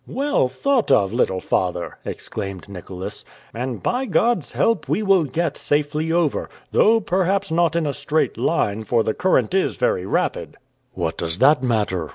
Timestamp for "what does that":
10.93-11.61